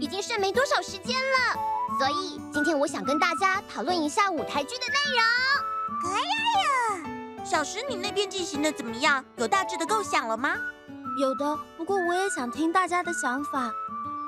[0.00, 1.58] 已经剩没多少时间了。
[1.98, 5.22] 所以今天我想跟大家讨论一下舞台剧的内容。
[6.00, 6.22] 可以
[6.62, 9.24] 呀，小石，你那边进行的怎么样？
[9.36, 10.56] 有大致的构想了吗？
[11.20, 13.72] 有的，不过我也想听大家的想法，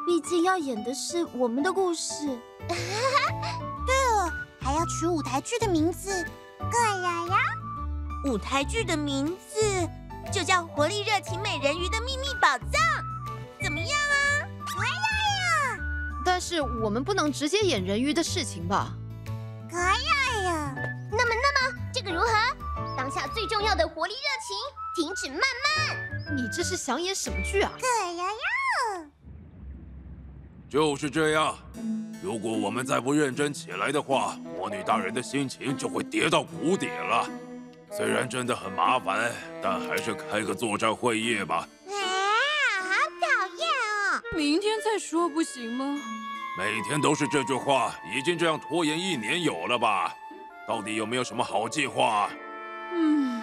[0.07, 2.27] 毕竟要演的是我们的故事。
[2.67, 2.77] 对
[4.17, 6.11] 了，还要取舞台剧的名字。
[6.59, 7.25] 可以呀，
[8.25, 9.89] 舞台剧的名字
[10.33, 12.69] 就叫《活力热情美人鱼的秘密宝藏》，
[13.63, 14.43] 怎么样啊？
[14.67, 15.10] 可以呀。
[16.41, 18.95] 但是我们不能直接演人鱼的事情吧？
[19.71, 20.75] 可以呀。
[21.13, 22.29] 那么，那么这个如何？
[22.97, 24.19] 当下最重要的活力热
[24.97, 26.35] 情，停止慢慢。
[26.35, 27.71] 你这是想演什么剧啊？
[27.79, 29.07] 可呀呀！
[30.67, 31.55] 就是这样。
[32.23, 37.29] 如果我们再不认真起来的话，魔女大人的心情就会跌到谷底了。
[37.93, 39.31] 虽然真的很麻烦，
[39.63, 41.69] 但还是开个作战会议吧。
[44.37, 45.99] 明天再说不行吗？
[46.57, 50.17] 每天都是这句话，已经这样拖延一年有了吧？
[50.69, 52.31] 到底有没有什么好计划？
[52.93, 53.43] 嗯。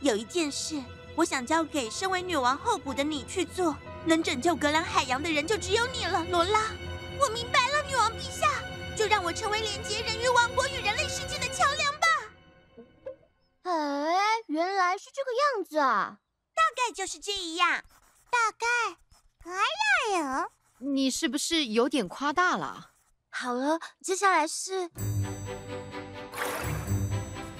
[0.00, 0.82] 有一件事，
[1.14, 3.76] 我想交给身为女王候补的你去做。
[4.04, 6.70] 能拯救格兰海洋的人就只有你了，罗拉。
[7.18, 8.62] 我明白了，女王陛下，
[8.96, 12.06] 就让我成为连接人鱼王国与人类世界的桥梁吧。
[13.62, 14.14] 哎，
[14.46, 16.18] 原来是这个样子啊！
[16.54, 17.82] 大概就是这样，
[18.30, 18.66] 大概。
[19.44, 20.46] 哎呀呀！
[20.78, 22.90] 你是不是有点夸大了？
[23.30, 24.88] 好了，接下来是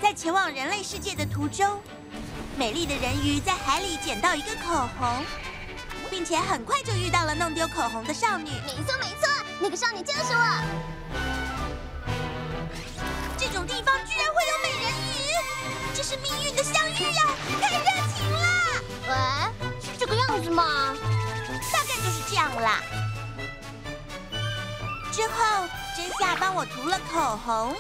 [0.01, 1.81] 在前往人类世界的途中，
[2.57, 5.25] 美丽的人鱼在海里捡到一个口红，
[6.11, 8.51] 并且很快就遇到了弄丢口红的少女。
[8.67, 9.29] 没错没错，
[9.61, 10.63] 那个少女就是我。
[13.39, 15.33] 这种地方居然会有美人鱼，
[15.95, 17.23] 这是命运的相遇呀！
[17.61, 17.85] 太热
[18.15, 18.47] 情了！
[19.09, 19.15] 喂，
[19.83, 20.95] 是这个样子吗？
[21.73, 22.83] 大概就是这样啦，
[25.11, 25.67] 之后
[25.97, 27.75] 真夏帮我涂了口红。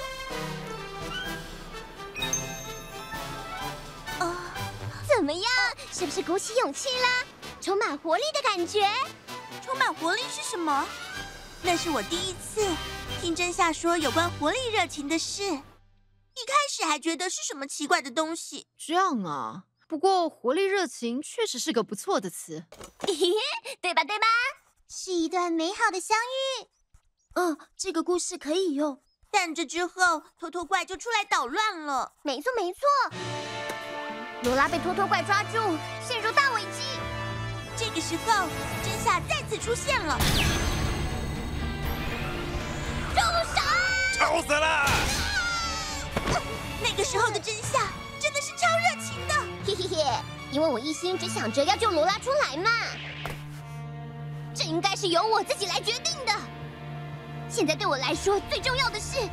[5.26, 5.52] 么样？
[5.93, 7.25] 是不是鼓起勇气啦？
[7.61, 8.88] 充满活力的感觉。
[9.64, 10.87] 充满活力是什么？
[11.62, 12.64] 那是我第一次
[13.20, 15.43] 听真夏说有关活力热情的事。
[15.43, 18.69] 一开始还觉得是什么奇怪的东西。
[18.78, 19.64] 这样啊。
[19.88, 22.64] 不过，活力热情确实是个不错的词，
[23.81, 24.05] 对吧？
[24.05, 24.26] 对吧？
[24.88, 26.69] 是一段美好的相遇。
[27.34, 29.00] 嗯，这个故事可以用。
[29.31, 32.14] 但这之后，偷偷怪就出来捣乱了。
[32.23, 32.81] 没错，没错。
[34.47, 36.85] 罗拉被拖拖怪抓住，陷入大危机。
[37.77, 38.47] 这个时候，
[38.85, 40.17] 真夏再次出现了。
[43.13, 43.61] 住手！
[44.17, 44.65] 吵死了！
[44.65, 44.87] 啊！
[46.81, 47.81] 那个时候的真夏
[48.21, 49.35] 真的是超热情的。
[49.67, 50.05] 嘿嘿嘿，
[50.53, 52.71] 因为我一心只想着要救罗拉出来嘛，
[54.55, 56.33] 这应该是由我自己来决定的。
[57.49, 59.29] 现在对我来说最重要的是，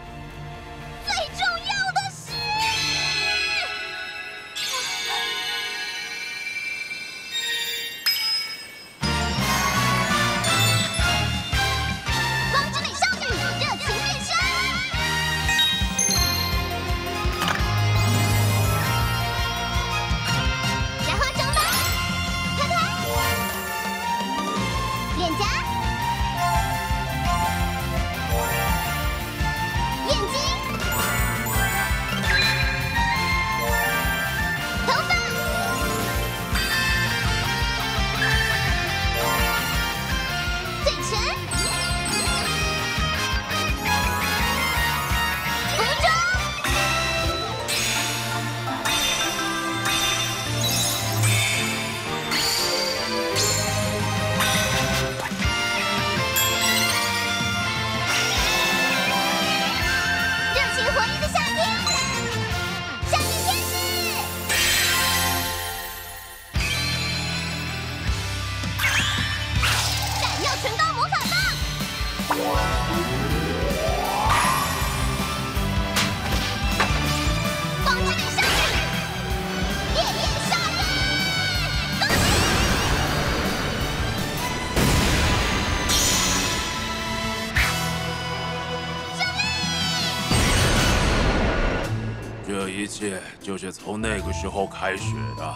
[92.83, 95.56] 一切就是从那个时候开始的。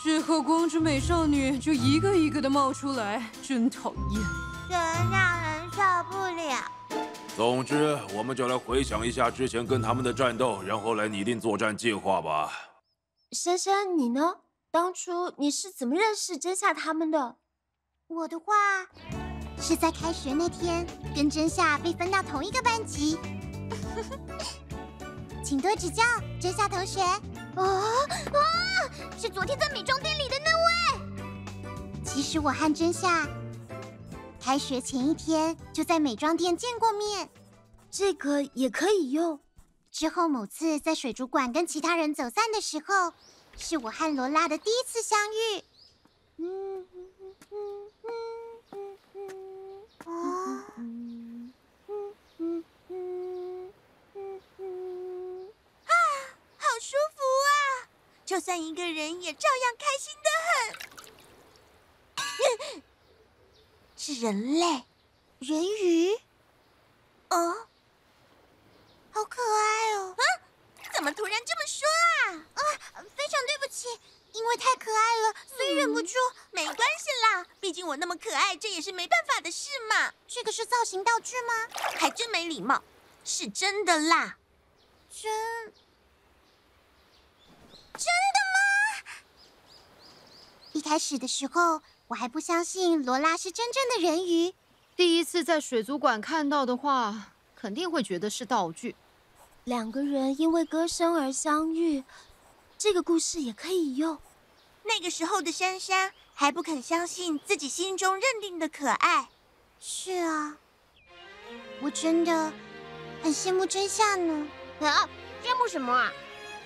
[0.00, 4.22] 之后，光之美少女就一个一个的冒出来，真讨厌，
[4.68, 4.78] 真
[5.10, 5.78] 让人受
[6.08, 6.56] 不了。
[7.34, 12.52] 总之，我们就来回想一下之前跟他们的战斗，然后来拟定作战计划吧。
[13.32, 14.36] 珊珊，你呢？
[14.70, 17.38] 当初你是怎么认识真夏他们的？
[18.06, 18.54] 我的话
[19.60, 23.18] 是在开学那天，跟真夏被分到同一个班级。
[25.46, 26.02] 请多指教，
[26.40, 27.00] 真夏同学。
[27.54, 27.62] 哦
[28.34, 28.42] 啊！
[29.16, 30.64] 是昨天在美妆店里的那位。
[32.04, 33.28] 其实我和真夏
[34.40, 37.28] 开学前一天就在美妆店见过面，
[37.92, 39.38] 这个也可以用。
[39.92, 43.12] 之后某次在水族馆跟其他人走散的时候，
[43.56, 45.62] 是我和罗拉的第一次相遇。
[46.38, 48.18] 嗯嗯嗯嗯
[48.72, 51.52] 嗯嗯啊嗯
[51.86, 55.48] 嗯嗯嗯嗯
[55.86, 55.92] 啊，
[56.58, 57.48] 好舒服啊！
[58.26, 60.30] 就算一个人也照样开心的
[62.74, 62.82] 很。
[63.96, 64.84] 是人类，
[65.38, 66.12] 人鱼。
[67.28, 67.68] 哦，
[69.12, 70.16] 好可爱哦！
[70.18, 70.22] 啊，
[70.92, 71.86] 怎么突然这么说
[72.26, 72.34] 啊？
[72.54, 72.60] 啊，
[73.16, 73.88] 非常对不起，
[74.32, 76.14] 因为太可爱了，所以忍不住。
[76.34, 80.12] 嗯，没关系啦，毕竟我那么可爱，这也是没办法的事嘛。
[80.26, 81.68] 这个是造型道具吗？
[81.96, 82.82] 还真没礼貌，
[83.24, 84.38] 是真的啦。
[85.08, 85.72] 真
[87.94, 89.12] 真的吗？
[90.72, 94.54] 一开始的时候，我还不相信罗拉是真正的人鱼。
[94.94, 98.94] 第一次在水族馆看到的话，肯定会觉得是道具。
[99.64, 102.04] 两个人因为歌声而相遇，
[102.78, 104.16] 这个故事也可以用。
[104.84, 109.28] 那个时候的珊珊还不肯相信自己心中认定的可爱。
[109.80, 110.56] 是啊，
[111.80, 112.52] 我真的
[113.24, 114.46] 很羡慕真夏呢。
[114.82, 115.08] 啊，
[115.42, 116.12] 羡慕什么啊？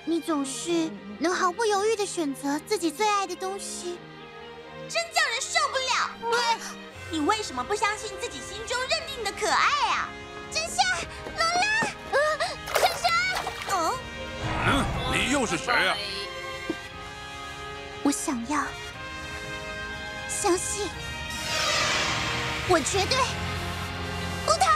[0.05, 3.97] 你总是能毫不犹豫的选择自己最爱的东西，
[4.90, 6.11] 真叫人受不了。
[6.32, 6.61] 嗯，
[7.11, 10.09] 你为什么不相信自己心中认定的可爱啊？
[10.50, 10.82] 真夏，
[11.37, 12.18] 罗拉，呃，
[12.75, 13.97] 真夏，哦，
[14.66, 15.97] 嗯，你又是谁啊？
[18.02, 18.66] 我想要
[20.28, 20.88] 相信，
[22.68, 23.16] 我绝对
[24.47, 24.66] 不逃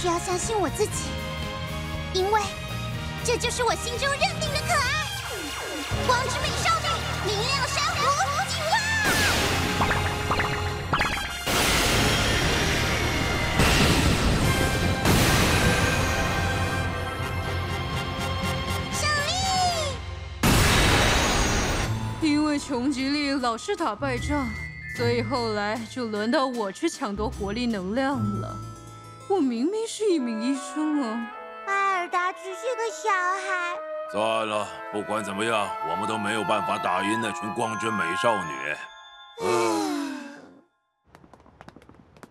[0.00, 1.10] 须要相信我自己，
[2.14, 2.40] 因为
[3.22, 5.04] 这就是我心中认定的可爱。
[6.06, 6.88] 光之美少女，
[7.26, 8.00] 明亮珊瑚，
[8.48, 8.72] 进化！
[18.94, 19.06] 胜
[22.22, 22.26] 利！
[22.26, 24.48] 因为穷吉利老是打败仗，
[24.96, 28.69] 所以后来就轮到我去抢夺活力能量了。
[29.30, 31.30] 我明明是一名医生啊！
[31.68, 33.78] 艾尔达只是个小孩。
[34.10, 38.52] 算了，不管怎么样，我们都没有办法打赢那群光之美少女。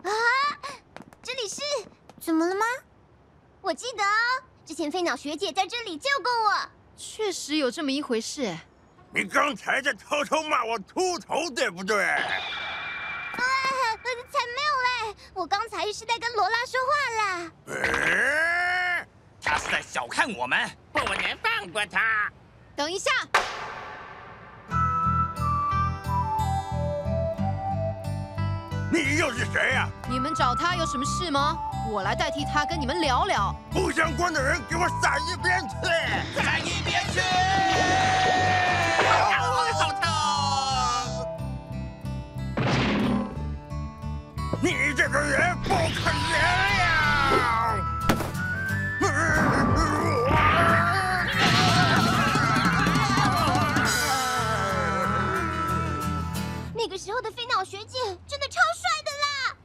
[0.02, 0.12] 啊，
[1.22, 1.62] 这里是
[2.20, 2.66] 怎么了吗？
[3.62, 6.68] 我记得哦，之前飞鸟学姐在这里救过我。
[6.98, 8.54] 确实有这么一回事。
[9.14, 11.96] 你刚才在偷偷骂我秃头，对不对？
[14.10, 15.16] 啊，才没有嘞！
[15.34, 17.52] 我刚才是在跟罗拉说话啦。
[17.66, 19.06] 呃，
[19.42, 22.30] 他是在小看我们，不能放过他。
[22.76, 23.10] 等一下，
[28.92, 29.88] 你又是谁呀？
[30.08, 31.56] 你们找他有什么事吗？
[31.90, 33.54] 我来代替他跟你们聊聊。
[33.70, 35.74] 不相关的人，给我闪一边去！
[36.42, 37.20] 闪一边去！
[45.10, 46.40] 个人不可原
[46.78, 47.82] 谅！
[56.72, 59.56] 那个时候的飞鸟学姐真的超帅的啦！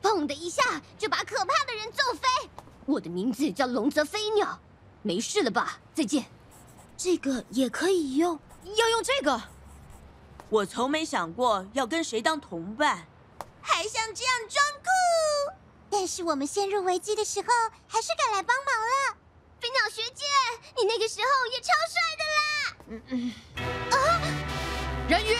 [0.00, 0.62] 砰的一下
[0.96, 2.48] 就把可怕的人揍飞。
[2.84, 4.60] 我的名字叫龙泽飞鸟，
[5.02, 5.80] 没事了吧？
[5.94, 6.26] 再见。
[6.96, 9.42] 这个也可以用，要用这个。
[10.48, 13.08] 我从没想过要跟谁当同伴，
[13.76, 14.88] 还像这样装酷。
[15.90, 17.46] 但是我们陷入危机的时候，
[17.86, 19.18] 还是赶来帮忙了。
[19.60, 20.24] 飞鸟学姐，
[20.78, 22.40] 你那个时候也超帅的啦！
[22.88, 23.34] 嗯嗯。
[23.90, 23.94] 啊！
[25.10, 25.36] 人鱼，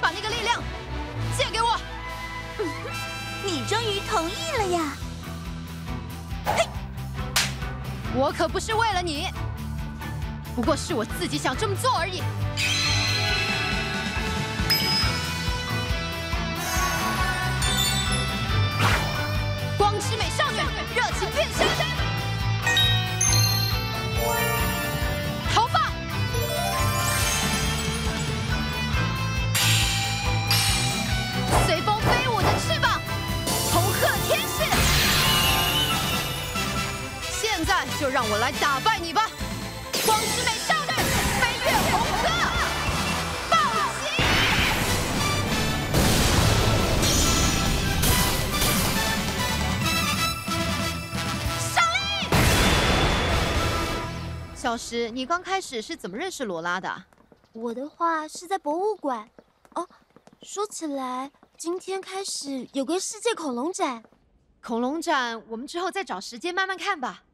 [0.00, 0.62] 把那个力量
[1.36, 1.76] 借给我。
[3.44, 4.96] 你终于同意了呀！
[6.46, 6.68] 嘿，
[8.14, 9.26] 我可不是为了你，
[10.54, 12.22] 不过是我自己想这么做而已。
[20.16, 20.58] 美少女，
[20.94, 21.91] 热情变身。
[55.10, 57.04] 你刚开始是怎么认识罗拉的？
[57.52, 59.28] 我的话是在博物馆。
[59.74, 59.88] 哦，
[60.42, 64.02] 说起来，今天开始有个世界恐龙展。
[64.62, 67.24] 恐龙展，我们之后再找时间慢慢看吧。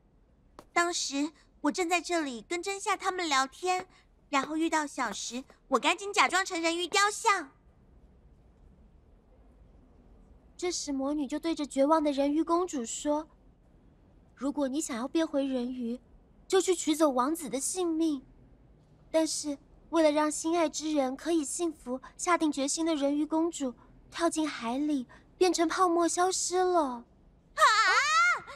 [0.73, 3.87] 当时我正在这里跟真夏他们聊天，
[4.31, 7.51] 然后遇到小石，我赶紧假装成人鱼雕像。
[10.57, 13.29] 这时魔女就对着绝望的人鱼公主说
[14.35, 16.01] ：“如果你想要变回人鱼，
[16.49, 18.27] 就去取走王子的性命。
[19.11, 19.57] 但是
[19.91, 23.75] 为了让心爱之人可以幸福，下定决心的人鱼公主
[24.11, 27.05] 跳进海里，变成泡沫消失了。”
[27.55, 27.63] 啊！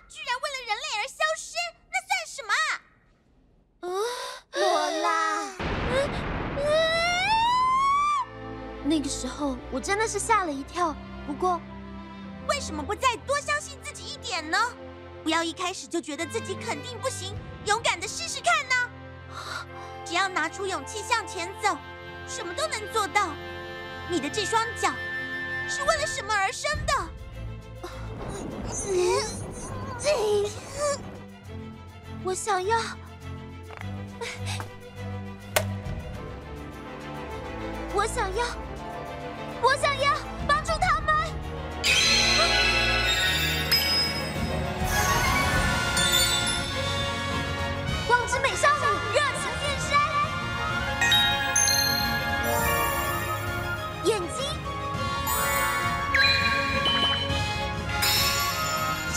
[0.08, 1.54] 居然为了人类而消失！
[1.90, 2.52] 那算什么？
[3.80, 3.88] 啊，
[4.54, 4.62] 罗
[5.02, 5.08] 拉。
[8.84, 10.94] 那个时候我真的是吓了一跳。
[11.26, 11.60] 不过，
[12.48, 14.58] 为什么不再多相信自己一点呢？
[15.22, 17.34] 不要一开始就觉得自己肯定不行，
[17.64, 18.74] 勇敢的试试看呢？
[20.04, 21.76] 只要拿出勇气向前走，
[22.26, 23.30] 什么都能做到。
[24.10, 24.92] 你的这双脚
[25.68, 26.92] 是为了什么而生的？
[28.84, 29.22] 嗯
[32.24, 32.78] 我想要，
[37.94, 38.46] 我想要，
[39.60, 40.14] 我想要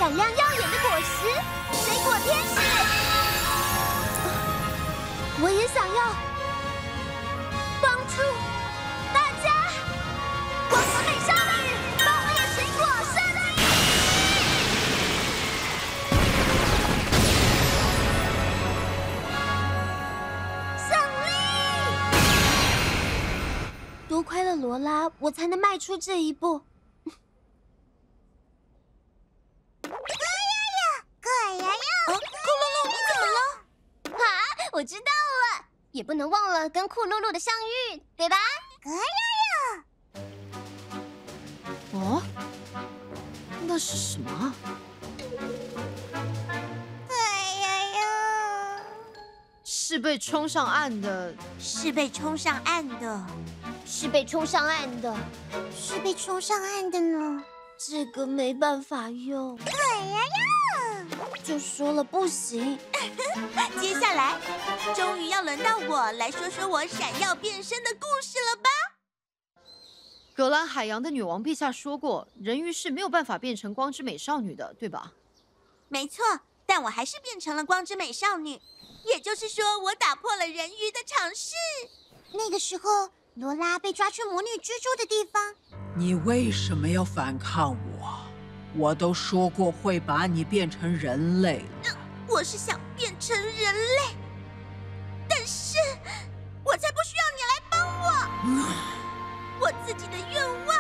[0.06, 1.26] 闪亮耀眼的果实，
[1.84, 2.54] 水果天使。
[5.42, 6.00] 我也想要
[7.82, 8.22] 帮助
[9.12, 9.50] 大家，
[10.70, 12.86] 光之美少女，爆裂水果
[13.16, 13.42] 胜利！
[20.88, 20.94] 胜
[21.26, 21.28] 利！
[24.08, 26.62] 多亏了罗拉，我才能迈出这一步。
[35.96, 37.54] 也不能忘了跟酷露露的相
[37.94, 38.36] 遇，对吧？
[38.84, 38.98] 可呀
[39.54, 40.22] 呀！
[41.94, 42.22] 哦，
[43.66, 44.54] 那是什么？
[47.08, 47.16] 哎
[47.62, 48.82] 呀呀！
[49.64, 53.26] 是被冲上岸的，是被冲上岸的，
[53.86, 55.16] 是被冲上岸的，
[55.74, 57.42] 是被冲上岸的呢？
[57.78, 59.58] 这个没办法用。
[59.60, 59.72] 哎
[60.08, 60.55] 呀呀！
[61.46, 62.78] 就说了不行。
[63.80, 64.40] 接下来，
[64.96, 68.70] 终于要轮到我来说说我闪耀变身的故事了吧？
[70.34, 75.14] 葛兰海洋的女王陛下说过，人鱼是没有办法变成光之美少女的，对吧？
[75.88, 76.24] 没错，
[76.66, 78.60] 但我还是变成了光之美少女，
[79.06, 81.54] 也就是说，我打破了人鱼的尝试。
[82.34, 85.54] 那个时候，罗拉被抓去魔女居住的地方。
[85.96, 87.78] 你为什么要反抗
[88.78, 88.96] 我？
[88.96, 91.98] 都说过会把你变成人类了。
[92.28, 94.16] 我是想变成人类，
[95.28, 95.78] 但是
[96.64, 98.08] 我才不需要你来帮我。
[99.60, 100.76] 我自己的愿望，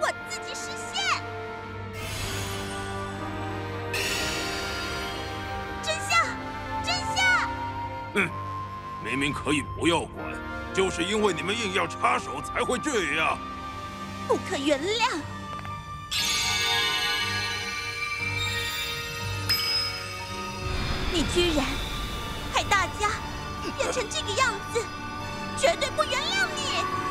[0.00, 1.22] 我自己实现。
[5.82, 6.24] 真相，
[6.84, 7.50] 真相。
[8.14, 8.30] 哼，
[9.04, 10.24] 明明可以不要管，
[10.72, 13.36] 就是因为你们硬要插手，才会这样。
[14.28, 15.20] 不可原谅。
[21.34, 21.64] 居然
[22.52, 23.08] 害大家
[23.78, 24.84] 变成这个样子，
[25.56, 27.01] 绝对不原谅你！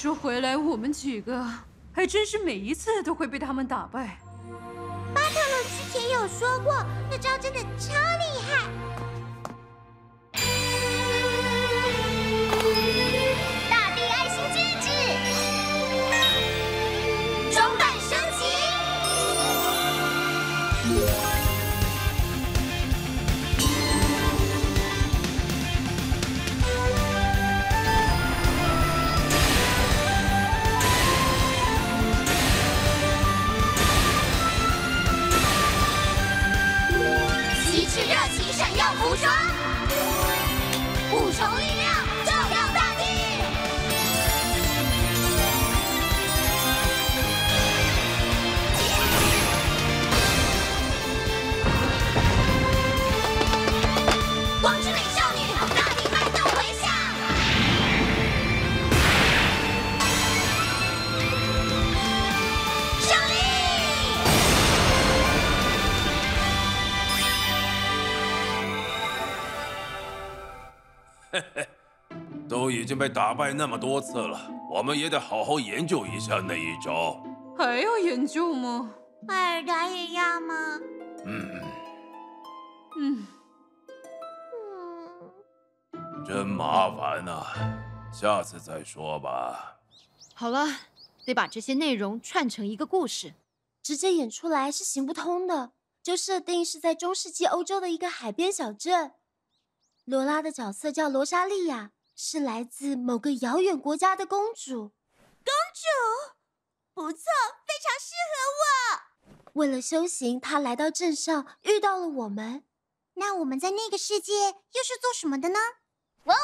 [0.00, 1.46] 说回来，我们几个
[1.92, 4.18] 还真是每一次都会被他们打败。
[5.14, 6.72] 巴特勒之前有说过，
[7.10, 8.64] 那招真的超厉害。
[41.40, 41.89] 成立
[73.00, 74.38] 被打败那么多次了，
[74.70, 77.18] 我们也得好好研究一下那一招。
[77.56, 78.94] 还要研究吗？
[79.26, 80.54] 艾尔达也要吗？
[81.24, 81.62] 嗯
[82.98, 83.26] 嗯
[85.94, 87.46] 嗯，真麻烦啊，
[88.12, 89.78] 下次再说吧。
[90.34, 90.66] 好了，
[91.24, 93.32] 得把这些内容串成一个故事，
[93.82, 95.72] 直接演出来是行不通的。
[96.02, 99.12] 就设定是在中世纪欧洲的一个海边小镇。
[100.04, 104.90] 罗拉的角色叫罗莎莉亚，是来自某个遥远国家的公主。
[105.42, 106.36] 公主，
[106.92, 107.18] 不错，
[107.66, 109.40] 非常适合我。
[109.54, 112.66] 为了修行，她来到镇上，遇到了我们。
[113.14, 115.58] 那我们在那个世界又是做什么的呢？
[116.24, 116.42] 哇哇，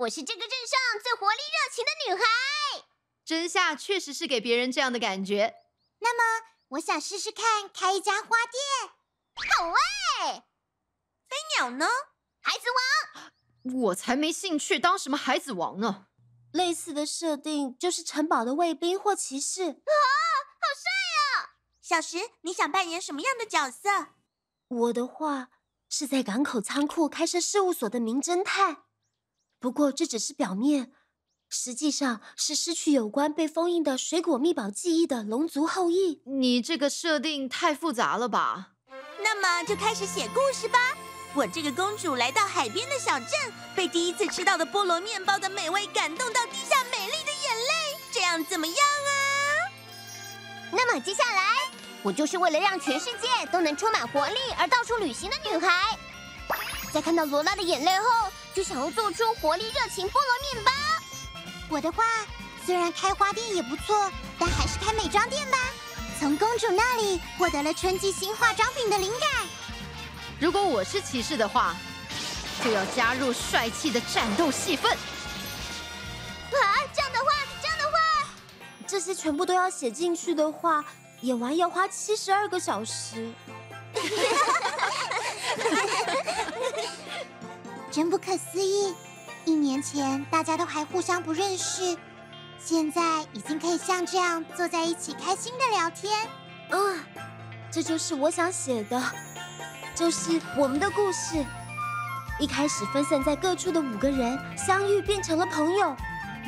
[0.00, 2.84] 我是这个镇上最活力热情的女孩。
[3.24, 5.54] 真夏确实是给别人这样的感觉。
[6.00, 8.92] 那么，我想试试看开一家花店。
[9.34, 9.72] 好
[10.20, 10.44] 哎，
[11.26, 11.88] 飞鸟呢？
[12.42, 12.66] 孩子
[13.14, 13.32] 王，
[13.62, 16.06] 我才没兴趣当什么孩子王呢。
[16.52, 19.62] 类似的设定就是城堡的卫兵或骑士。
[19.62, 20.90] 啊，好帅
[21.26, 21.54] 啊！
[21.80, 24.14] 小石，你想扮演什么样的角色？
[24.68, 25.50] 我的话
[25.88, 28.84] 是在港口仓库开设事务所的名侦探。
[29.58, 30.92] 不过这只是表面，
[31.48, 36.22] 实际上是失去有关被封印的水果秘宝记忆的龙族后裔。
[36.24, 38.72] 你这个设定太复杂了吧？
[39.22, 40.78] 那么就开始写故事吧。
[41.32, 43.28] 我这个公主来到海边的小镇，
[43.74, 49.12] 被第一次吃到的菠萝面包的美味感动到滴下美丽的眼泪，这样怎么样啊？
[50.72, 51.44] 那么接下来，
[52.02, 55.96] 我就是为了让全世界都能充满活力而到处旅行的女孩。
[56.92, 60.72] 在看到罗拉的眼泪后，就想要做出活力热情菠萝面包。
[61.68, 62.04] 我的话，
[62.66, 65.58] 虽然开花店也不错，但还是开美妆店吧。
[66.18, 69.39] 从公主那里获得了春季新化妆品的灵感。
[70.40, 71.76] 如果我是骑士的话，
[72.64, 74.90] 就要加入帅气的战斗戏份。
[74.90, 74.96] 啊，
[76.94, 77.26] 这样的话，
[77.60, 77.98] 这样的话，
[78.86, 80.82] 这些全部都要写进去的话，
[81.20, 83.30] 演完要花七十二个小时。
[87.90, 88.94] 真不可思议！
[89.44, 91.98] 一年前大家都还互相不认识，
[92.58, 96.26] 现在已经可以像这样坐在一起开心的聊天。
[96.70, 96.98] 嗯，
[97.70, 99.02] 这就是我想写的。
[100.00, 101.44] 就是我们的故事，
[102.38, 105.94] 一开始分散在各处的五个人相遇变成了朋友，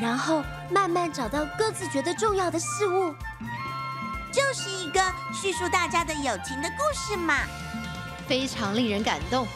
[0.01, 3.15] 然后慢慢找到各自觉得重要的事物，
[4.33, 7.41] 就是一个叙述大家的友情的故事嘛，
[8.27, 9.47] 非常令人感动，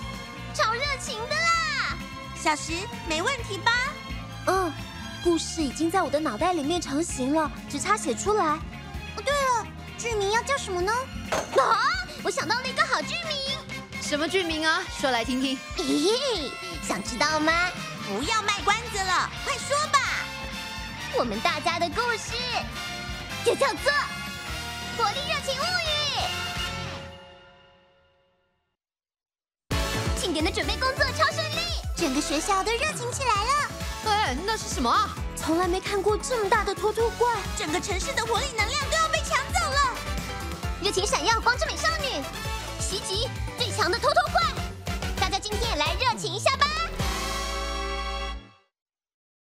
[0.52, 1.96] 超热情的啦！
[2.34, 2.74] 小石，
[3.08, 3.72] 没问题吧？
[4.48, 4.70] 嗯，
[5.24, 8.44] 故事已经在我的脑袋里面成型了，只差写出来。
[8.44, 10.92] 哦，对了，剧名要叫什么呢？
[11.56, 11.80] 啊，
[12.22, 13.56] 我想到了一个好剧名。
[14.08, 14.84] 什么剧名啊？
[15.00, 15.58] 说来听听。
[15.78, 16.52] 咦，
[16.86, 17.52] 想知道吗？
[18.06, 19.98] 不要卖关子了，快说吧。
[21.18, 22.36] 我们大家的故事
[23.44, 23.90] 就叫做
[24.96, 25.90] 《活力热情物语》。
[30.20, 31.58] 庆典的准备工作超顺利，
[31.96, 33.50] 整个学校都热情起来了。
[34.04, 35.10] 哎，那是什么啊？
[35.34, 39.98] 从来没看过这么大的脱脱怪，整个城市的活力能量都要被抢走了。
[40.80, 42.22] 热情闪耀，光之美少女。
[42.78, 44.40] 袭击最强的偷偷怪
[45.20, 46.65] 大家今天也来热情一下吧。